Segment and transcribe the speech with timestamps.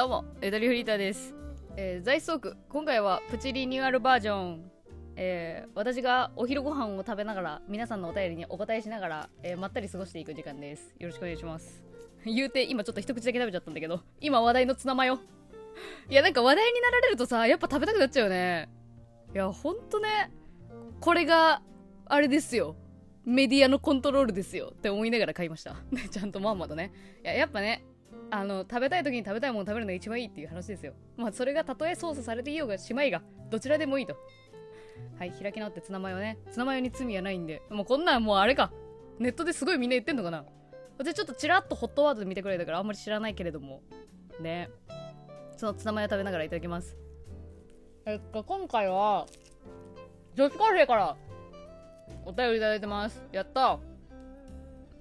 [0.00, 1.34] どうも、エドリフリーターです。
[1.76, 4.70] えー、ザイストーク、今回はプチリニューアルバージョン。
[5.14, 10.94] えー、私がお昼ご飯を食べながら、皆さんのお便りにお答えしながら、えー、まったり過ごしていく時間です。
[10.98, 11.84] よろしくお願いします。
[12.24, 15.18] 言うて、今ちょっと一口だけ食べちゃったんだけど、今話題のツナマヨ。
[16.08, 18.70] いや、なんか話題になられるとさ、やっぱ食べたくなっちゃうよね。
[19.34, 20.30] いや、ほんとね、
[21.00, 21.60] これが、
[22.06, 22.74] あれですよ。
[23.26, 25.76] メディアのコントロールですよって思いながら買いました。
[26.10, 26.90] ちゃんとまんまとね。
[27.22, 27.84] いや、やっぱね、
[28.30, 30.94] あの、食べたい時に食べたいもの食べるのが一番いいっていう話ですよ。
[31.16, 34.16] まあ、それがたとえ操作されていようがしまいが、どちらでもいいと。
[35.18, 36.38] はい、開き直ってツナマヨね。
[36.50, 37.62] ツナマヨに罪はないんで。
[37.70, 38.70] もうこんなんもうあれか。
[39.18, 40.44] ネットですごいみんな言ってんのかな
[40.98, 43.82] 私ちょっとチラッとホットワードで見たくらいだからあんまり知らないけれども。
[44.40, 44.70] ね。
[45.56, 46.96] そのツナマヨ食べながらいただきます。
[48.06, 49.26] えっと、今回は、
[50.34, 51.16] 女子高生から
[52.24, 53.22] お便りいただいてます。
[53.32, 53.78] やった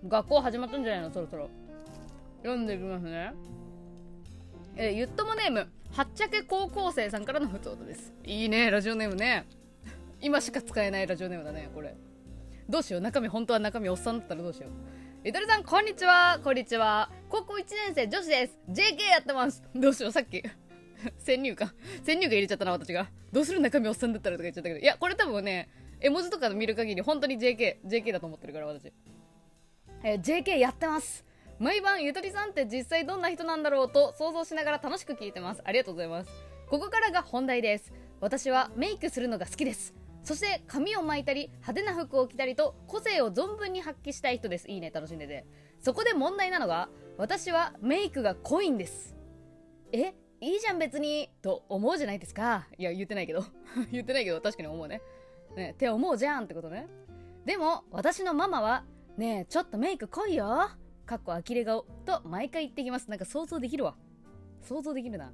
[0.08, 1.12] 学校始まったんじゃないの？
[1.12, 1.50] そろそろ。
[2.44, 3.34] 読んでいきますね。
[4.76, 8.14] えーゆっともネーム、はっちゃけ高校生さんからのふつおたです。
[8.24, 9.46] いいね、ラジオネームね。
[10.22, 11.96] 今しか使えないラジオネームだね、これ。
[12.70, 14.72] どうしよう、中身、本当は中身おっさんだったらどうしよう。
[15.26, 16.40] ゆとりさん、こんにちは。
[16.42, 17.12] こんにちは。
[17.28, 18.58] 高校1年生女子です。
[18.70, 19.62] JK やってます。
[19.76, 20.42] どうしよう、さっき。
[21.20, 21.74] 先入か。
[22.04, 23.10] 先入が入れちゃったな、私が。
[23.34, 24.80] どうする中身おっさんだったらとか言っちゃったけど。
[24.80, 25.68] いや、これ多分ね、
[26.00, 28.94] 絵文字とか見る限り、本当に JK、JK だと思ってるから、私。
[30.04, 31.26] えー JK やってます。
[31.60, 35.62] 毎晩ゆとりさんって実際どんな人なんだろうと想像しながら楽しく聞いてます。
[35.66, 36.32] ありがとうございます。
[36.70, 37.92] ここからが本題です。
[38.22, 39.94] 私はメイクするのが好きです。
[40.24, 44.72] そして髪を巻いたり派手な服を着たりと個性を存分に発揮したい人です。
[44.72, 45.46] いいね、楽しんでて。
[45.80, 46.88] そこで問題なのが
[47.18, 49.18] 私はメイクが濃いんです。
[49.92, 52.68] えいいじゃん別にと思うじゃないですか。
[52.78, 53.44] いや、言ってないけど。
[53.92, 55.02] 言ってないけど確かに思うね。
[55.58, 56.88] ね、って思うじゃんってことね。
[57.44, 58.86] でも私のママは
[59.18, 60.70] ねえちょっとメイク濃いよ
[61.10, 63.10] かっこ呆れ顔と毎回言ってきます。
[63.10, 63.96] なんか想像できるわ。
[64.62, 65.34] 想像できるな。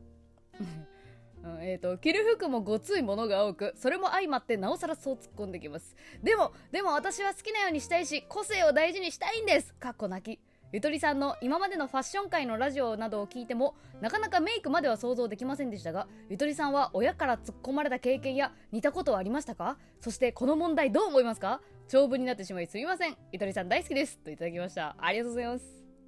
[1.43, 5.93] うんえー、と着る服もごついものが多くそれも相まってなおさらそう突っ込んできます。
[6.23, 9.73] でもでも私は好きなようにしたいし個性を大事にしたいんです。
[9.75, 10.39] かっこ泣き。
[10.71, 19.77] ゆとりさんの今までのファッション界のラジオなどを聞いてもなかなかメイクまでは想像できませんでしたがゆとりさんは親から突っ込まれた経験や似たことはありましたか？
[19.99, 21.61] そしてこの問題どう思いますか？
[21.87, 23.15] 長文になってしまいすみません。
[23.31, 24.17] ゆとりさん大好きです。
[24.17, 24.95] といただきました。
[24.99, 25.65] ありがとうございます。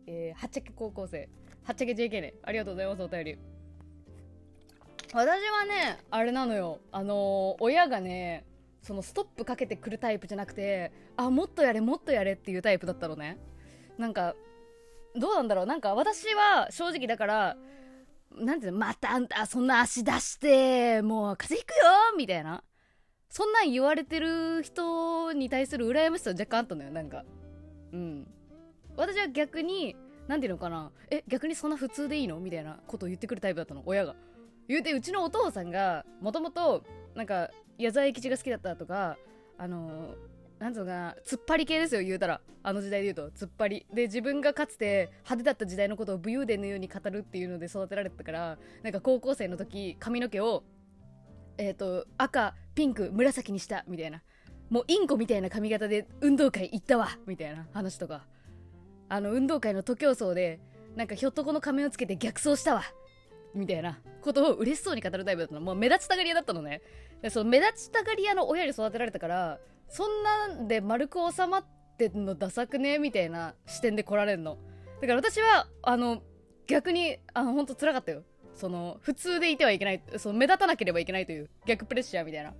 [0.07, 1.29] えー、はっちゃけ高校生。
[1.63, 2.33] はっちゃけ JK ね。
[2.41, 3.37] ありがとうございますお便り。
[5.13, 6.79] 私はねあれなのよ。
[6.91, 8.43] あのー親がね
[8.81, 13.37] そのストップかけてくるタイプじゃなくてあもっとやれもっとやれっていうタイプだったのね。
[13.99, 14.35] なんか
[15.15, 15.65] どうなんだろう。
[15.67, 17.57] なんか私は正直だから
[18.31, 22.63] なんていうのまたあんたそんな足出してもう風邪ひくよみたいな。
[23.29, 27.23] そんなん言われてる人に対する羨ましさは若干あったのよなんか。
[27.91, 28.27] うん。
[28.95, 29.95] 私は逆に
[30.27, 30.91] なんていうのかな。
[31.09, 34.15] え逆にそんな普通でいいのみたいなことを言ってくるタイプだったの親が。
[34.67, 36.83] 言うてうちのお父さんがもともと
[37.15, 39.17] なんか矢沢永吉が好きだったとか
[39.57, 40.15] あの
[40.59, 42.41] なんつうのかな突っ張り系ですよ言うたら。
[42.63, 43.85] あの時代で言うと突っ張り。
[43.93, 50.63] で自分がかつて派手だった時代のことを武勇伝のように語るっていうので育てられてたからなんか高校生の時髪の毛を
[51.57, 54.21] えっ、と赤ピンク紫にしたみたいな。
[54.69, 58.25] もうインコみたいな髪型で運動会行ったわみたいな話とか。
[59.09, 60.59] あの運動会の徒競走で
[60.97, 62.83] なんかひょっとこの仮面をつけて逆走したわ
[63.55, 63.99] みたいな。
[64.21, 65.61] ことを嬉しそうに語るタイプだったの。
[65.61, 66.81] もう目立ちたがり屋だったのね。
[67.21, 71.65] でその目立ちたがり屋の親に育てられたからそんなんで丸く収まっ
[71.97, 72.99] てんのダサくね？
[72.99, 74.57] みたいな視点で来られるの。
[75.01, 76.21] だから私はあの
[76.67, 78.23] 逆にあの本当辛かったよ。
[78.57, 82.53] その普通でいてはいけないその目立たなければいけないという逆プレッシャーみたいな。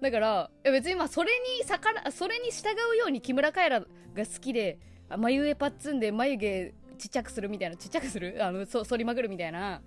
[0.00, 3.86] だから別にまあそれに逆らそれに従うように木村カエラが
[4.16, 4.78] 好きで
[5.16, 8.36] 眉上パッツンで眉毛ちっちゃくするみたいなちっちゃくする？
[8.40, 9.82] あのそ反りまくるみたいな。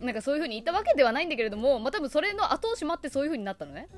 [0.00, 3.88] なんかそういう風に言ったわけではないんだけれども、まあ、多分それの後押しもあってそういう風になったのね。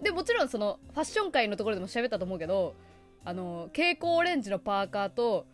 [0.00, 2.76] でもちろんそのファッション界のところでも喋ったと思うけど
[3.24, 5.46] あの蛍光オレンジのパーカーと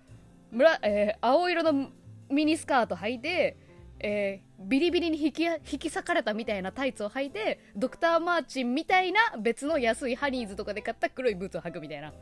[0.51, 1.91] 村、えー青色の
[2.29, 3.57] ミニスカート履いて、
[4.01, 12.15] えービリビリに引き引き裂かれたみたいなタイツを履いてドクター・マーチンみたいな別の安いハニーズとかで買った黒いブーツを履くみたいな、ま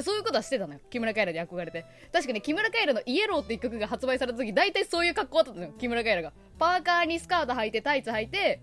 [0.00, 0.80] あ、そういうことはしてたのよ。
[0.90, 1.84] 木村カエラに憧れて。
[2.12, 5.72] 確かに木村カエラの「イエロー」っていう曲が発売された時大体そういう格好だったのよ。
[5.78, 6.32] 木村カエラが。
[6.58, 8.60] パーカーにスカート履いてタイツ履いて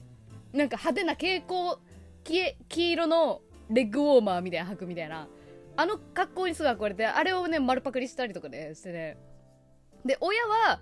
[0.52, 1.78] なんか派手な蛍光
[2.68, 5.30] 黄色のレッグウォーマーみたいな履くみたいな。
[5.78, 9.18] あの格好にすごい憧れてあれをね丸パクリしたりとかねしてね。
[10.06, 10.82] で親は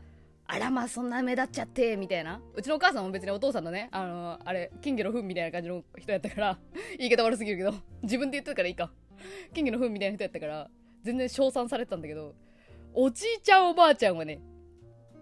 [0.53, 2.42] あらまあそんな目立っちゃってみたいな。
[2.53, 6.59] うちのお母さんも別にお父さんのねあのあれ金魚の糞みたいな感じの人やったから
[7.00, 8.92] 言い方悪すぎるけど自分で言ってたからいいか。
[9.53, 10.69] 金魚の糞みたいな人やったから
[11.03, 12.36] 全然称賛されてたんだけど
[12.94, 14.42] おじいちゃんおばあちゃんはね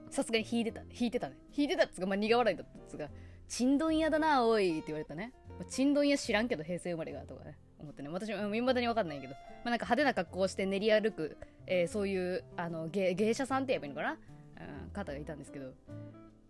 [0.10, 1.38] さすがに引いてた引いてたね。
[1.56, 3.08] 引いてたっつうかまあ苦笑いだったっつうか
[3.48, 5.32] ちんどん屋だなおいって言われたね。
[5.70, 8.10] ちんどん屋知らんけど平成生まれがとかね思ってね。
[8.10, 11.38] 私も未だに分かんないけど、まあ、なんか派手な格好をして練り歩く、
[11.68, 14.18] えー、そういうあの芸芸者さんって言えばいいのかな、
[14.60, 15.72] うん、方がいたんですけど、ま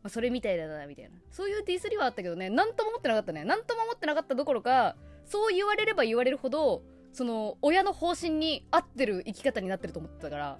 [0.03, 1.11] あ、それみたいだなみたいな。
[1.31, 3.43] そういうディスりはあったけどね何とも思ってなかったね。
[3.43, 4.95] 何とも思ってなかったどころか
[5.25, 10.57] そう言われれば言われるほどその親の方針に合ってる生き方になってると思ってたから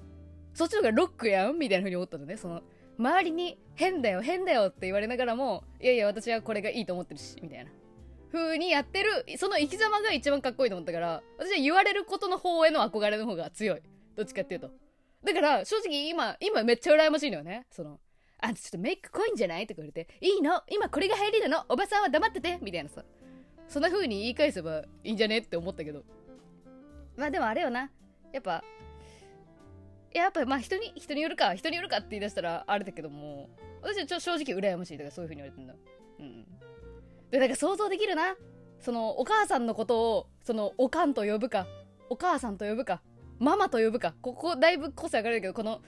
[0.53, 1.57] そっちの方がロックやん？
[1.57, 2.37] みたいな風に思ったのね。
[2.37, 2.61] その
[2.97, 7.71] 周りに変だよ変だよって言われながらもいやいや私はこれがいいと思ってるしみたいな。
[8.31, 13.81] 風にやってるその生き様が一番かっこいいと思ったから私は言われることの方への憧れの方が強い。
[14.15, 14.69] どっちかっていうと。
[15.23, 17.65] だから正直今今めっちゃ羨ましいのよね。
[17.71, 17.99] その
[18.41, 19.67] あんたちょっとメイク濃いんじゃない？
[19.67, 20.61] とか言われていいの？
[20.69, 21.65] 今これが入りなの？
[21.67, 22.57] おばさんは黙ってて。
[22.61, 23.03] みたいなさ。
[23.67, 25.39] そんな風に言い返せばいいんじゃね？
[25.39, 26.03] って思ったけど。
[27.17, 27.91] まあでもあれよな。
[28.31, 28.63] やっぱ
[30.13, 31.53] やっぱまあ人に人によるか。
[31.53, 33.49] 人によるかって言い出したらあれだけども。
[33.81, 35.73] 私はちょ正直羨ましいだかそういう風に言われてんだ
[36.19, 36.45] うん。
[37.31, 38.35] でなんか想像できるな。
[38.79, 41.67] そのお母さんのことをそのおかんと呼ぶか。
[42.09, 43.01] お母さんと呼ぶか。
[43.39, 44.13] ママと呼ぶか。
[44.21, 45.81] ここだいぶ個性上がるけどこの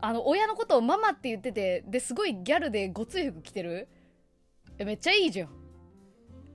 [0.00, 3.88] あの親のことをママって言っててですごいギャルでごつい服着てる？
[4.78, 5.48] えめっちゃいいじゃん。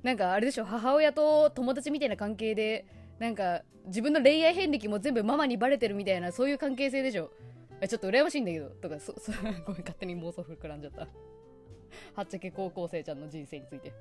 [0.03, 0.65] なんかあれでしょ？
[0.65, 2.85] 母親と友達みたいな関係で
[3.19, 7.31] なんか自分の恋愛遍歴も全部ママにバレてるみたいなそういう関係性でしょ？
[7.87, 8.69] ちょっと羨ましいんだけど。
[8.69, 9.31] とかそ そ
[9.65, 11.07] ごめん勝手に妄想膨らんじゃった。
[12.15, 13.91] はっちゃけ高校生ちゃんの人生について。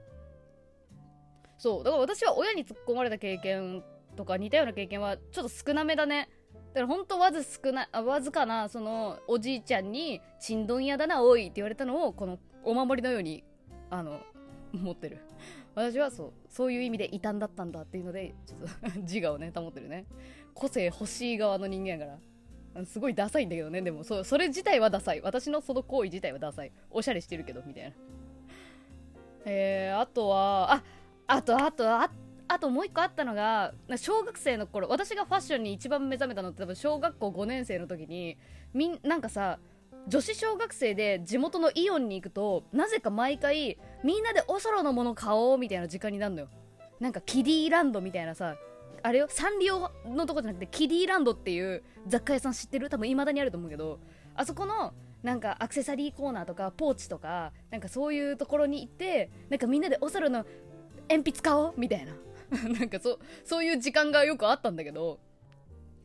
[1.58, 1.84] そう。
[1.84, 3.82] だから私は親に突っ込まれた経験
[4.20, 6.28] とか似たような経験はちょっと少なめだね。
[6.74, 13.42] だから本当わず少なわずかなそのおじいちゃんに「ちんどん屋だなおい」って言われたのをこのお守りのように
[13.88, 14.20] あの
[14.72, 15.18] 持ってる。
[15.74, 20.04] 私はそうそういう意味で異端だったんだっていうのでちょっと自我をね保ってるね。
[20.52, 22.18] 個性欲しい側の人間やか
[22.74, 22.84] ら。
[22.84, 25.22] すごいダサいんだけどねでもそそれ自体はダサい。
[25.22, 26.72] 私のその行為自体はダサい。
[26.90, 27.92] おしゃれしてるけどみたいな。
[29.46, 30.82] えー、あとはあ
[31.26, 32.10] あとあとあ
[32.52, 38.36] あともう一個あったのが小学生の頃私がファッションに一番目覚めたのって多分小学校5年生の時に
[38.74, 39.60] みんなんかさ
[40.08, 46.48] 女子小学生で地元のイオンに行くとなぜか毎回みんなでおそろのもの買おうみたいな時間になるのよ。
[46.98, 48.56] なんかキディランドみたいなさ
[49.04, 52.90] あれよサンリオのとこじゃなくてキディランドっていう雑貨屋さん知ってる？
[52.90, 54.00] 多分未だにあると思うけど
[54.34, 54.92] あそこの
[55.22, 60.44] なんかアクセサリーコーナーとかポーチとかなんかそういうところに行ってなんかみんなでおそろの
[61.08, 62.12] 鉛筆買おうみたいな。
[62.78, 65.20] なんかそそういう時間がよくあったんだけど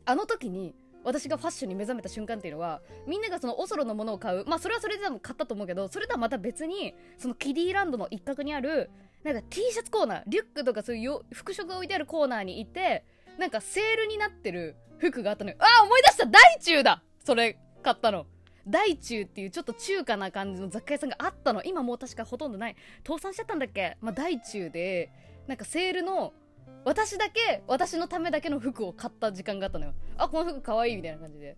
[0.04, 4.44] あの時に私がファッションに目覚めた瞬間っていうのはみんながそのオソロのものを買う。
[4.46, 8.90] まあそれはそれで多分買ったと思うけどそれとはまた別にそのキディランドの一角にある
[9.22, 13.04] なんか T シャツコーナーリュックとかそういう服飾が置いてあるコーナーに行って
[13.38, 15.56] なんかセールになってる服があったのよ。
[15.60, 16.26] あ思い出した！
[16.26, 17.02] 大中だ！
[17.24, 18.26] それ買ったの。
[18.66, 21.62] 大中っていうちょっと中華な感じの雑貨屋さんがあったの。
[21.62, 22.76] 今もう確かほとんどない。
[23.06, 23.96] 倒産しちゃったんだっけ？
[24.00, 25.10] まあ大中で
[25.46, 26.32] なんかセールの
[26.84, 29.94] 私だけ私のためだけの服を買った時間があったのよ。
[30.16, 31.56] あこの服かわいいみたいな感じで。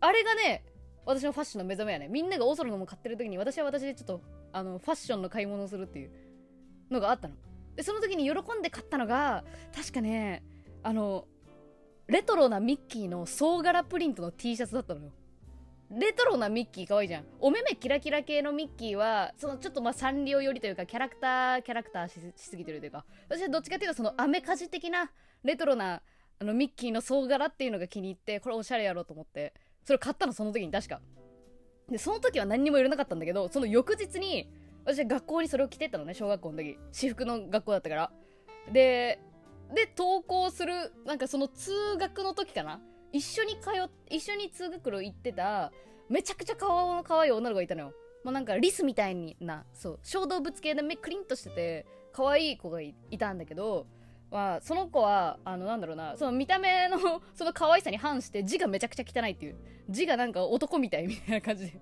[0.00, 0.64] あれがね
[1.06, 2.08] 私のファッションの目覚めやね。
[2.08, 4.20] みんながオソロのも買ってる時に私は私でちょっと
[4.52, 6.10] あのファッションの買い物をするっていう
[6.90, 7.34] のがあったの。
[7.76, 9.44] でその時に喜んで買ったのが
[9.74, 10.42] 確かね
[10.82, 11.26] あの
[12.06, 15.12] レトロなミッキーの総柄プリントの T シャツだったのよ。
[15.90, 17.24] レトロなミッキー可愛いじゃん。
[17.40, 25.10] お目目キラキラ系のミッキーは、そのちょっとまあサンリオ寄りというか、キャラクター、キャラクターしすぎてるというか、私はどっちかっていうとそのアメカジ的な
[25.44, 26.02] レトロな
[26.40, 29.52] あのミッキーの総柄っていうのが気に入って、これおしゃれやろうと思って、
[29.84, 31.00] それ買ったのその時に確か。
[31.88, 34.50] で、その時は何にも言わなかったんだけど、その翌日に、
[34.84, 36.78] 私は学校にそれを着てったのね、小学校の時。
[36.92, 38.12] 私服の学校だったから。
[38.72, 39.20] で、
[39.74, 42.80] で、登校する、なんかその通学の時かな
[43.14, 45.72] 一緒に通っ一緒に通学路行ってた
[46.08, 47.92] めちゃくちゃ顔の可愛い女の子がいたのよ。
[48.24, 53.86] もうなんかリスみたいなそう小動物系で目クリンとしてて可愛い子がいたんだけど
[54.30, 56.98] まあ、その子はあのなんだろうなその見た目の
[57.36, 59.56] その可愛さに反して字がめちゃくちゃ汚いっていう。
[59.88, 61.80] 字がなんか男みたいみたいな感じで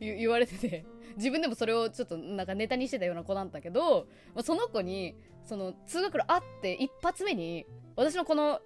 [0.16, 0.86] 言われてて
[1.16, 8.62] 自分でもそれをちょっとなんかネタにしてたような子なんだけど、まあ、その子にその通学路会って一発目に私のこの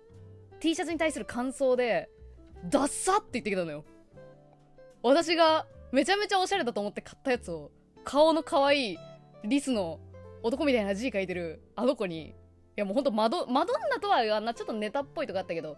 [0.62, 2.08] T シャツに対する感想で、
[2.70, 3.84] ダッサって言ってきたのよ。
[5.02, 7.72] 私がめちゃめちゃおしゃれだと思って買ったやつを、
[8.04, 8.98] 顔の可愛い
[9.42, 9.98] リスの
[10.44, 12.34] 男みたいな字書いてるあの子に、い
[12.76, 15.76] やもうほんとマド、マドンナとは言わんな、ちょっとネタっぽいとこあったけど、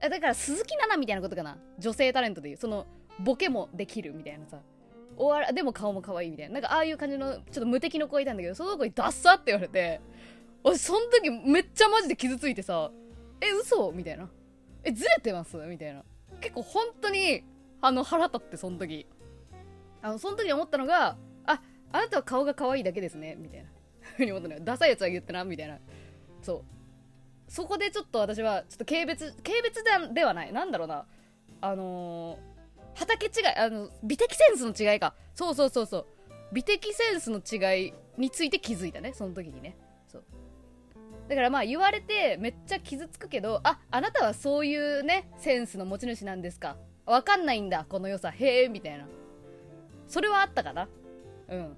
[0.00, 1.58] だから鈴木奈々みたいなことかな。
[1.80, 2.56] 女性タレントでいう。
[2.56, 2.86] その、
[3.18, 4.60] ボケもできるみたいなさ。
[5.16, 6.52] おわでも顔も可愛いみたいな。
[6.54, 10.00] なんかああいう感じの、ちょっと無敵の子がいたんだけど、その子にダッサって言われて、
[10.62, 12.92] 私その時めっちゃマジで傷ついてさ、
[13.40, 13.92] え嘘？
[13.92, 14.28] みたいな。
[14.84, 15.56] えずれてます？
[15.56, 16.02] みたいな。
[16.40, 17.44] 結構本当に
[17.80, 19.06] あの腹立ってその時。
[20.02, 21.60] あのその時に思ったのがあ
[21.92, 23.36] あなたは顔が可愛いだけですね。
[23.38, 23.68] みたいな。
[24.16, 24.60] ふうに思ったのよ。
[24.62, 25.78] ダサいやつは言ってなみたいな。
[26.42, 26.64] そう。
[27.48, 29.58] そこでちょっと私はちょっと軽蔑軽
[30.08, 30.52] 蔑ではない。
[30.52, 31.06] なんだろうな。
[31.60, 35.14] あのー、畑違いあの美的センスの違いか。
[35.34, 36.06] そうそうそうそう。
[36.52, 39.76] 美的センスの違いについて気づいたねその時にね。
[41.28, 46.76] だからまあ言われてめっちゃ傷つくけどああなたはそういうねセンスの持ち主なんですか？
[47.04, 48.30] わかんないんだこの良さ。
[48.30, 49.06] へえみたいな。
[50.06, 50.88] それはあったかな？
[51.48, 51.76] うん。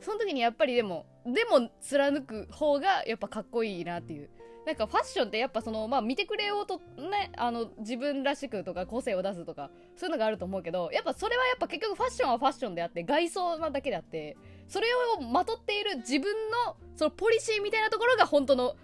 [0.00, 4.30] その時にやっぱりでもでも貫く方がやっぱかっこいいなっていう。
[4.66, 14.36] なんかファッションってやっぱそのまあ見てくれようとねあの自分らしくとか個性を出すとかそういうのがあると思うけどやっぱそれはやっぱ結局ファッションはファッションであって外装なだけであって
[14.66, 16.34] それをまとっている自分
[16.66, 18.74] のそのポリシーみたいなところが本当の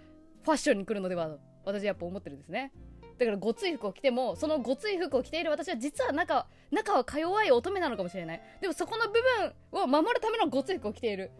[0.43, 2.71] ファッションに来るのでは私やっぱ思ってるんですね。
[3.17, 8.41] だからごつい服を着てもそのごつい服を着ている私は実は中中はか弱い乙女なのかもしれない。
[8.59, 9.13] でもそこの部
[9.71, 11.31] 分を守るためのごつい服を着ている。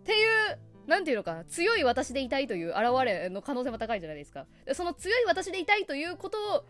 [0.00, 4.46] っていうなんていうのか強い私でいたいという現れの可能性も高いじゃないですか。
[4.72, 6.64] その強い私でいたいということを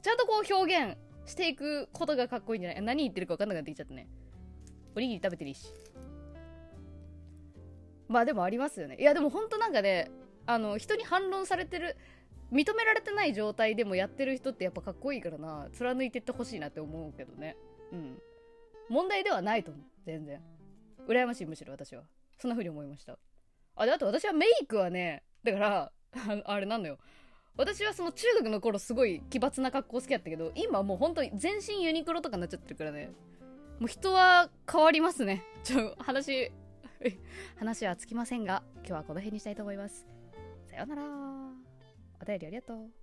[0.00, 2.82] ちゃんとこう表現していくことがかっこいいんじゃない？
[2.82, 4.08] 何言ってるか分かんなくなってきちゃったね。
[4.96, 5.66] おにぎり食べてるし。
[8.08, 8.96] まあでもありますよね。
[8.98, 10.10] いやでもほんとなんかね
[10.46, 11.96] あの人に反論されてる
[12.52, 15.68] 認められてない状態でもやってる人ってやっぱかっこいいからな。
[15.72, 17.56] 貫いてってほしいなって思うけどね。
[17.92, 18.18] うん。
[18.88, 19.84] 問題ではないと思う。
[20.04, 20.40] 全然。
[21.08, 22.02] 羨ましいむしろ私は。
[22.38, 23.18] そんな風に思いました。
[23.74, 25.92] あであと私はメイクはねだから
[26.44, 26.98] あれなんのよ。
[27.56, 33.10] 私はその中学の頃すごい奇抜な格好好きやったけど今もう本当に全身ユニクロとかになっちゃってるからね。
[33.78, 35.42] もう人は変わりますね。
[35.64, 36.50] ちょ話
[37.58, 40.06] 話はつきませんが今日はこの辺にしたいと思います。
[40.72, 41.02] さようなら。
[42.22, 43.01] お便りありがとう。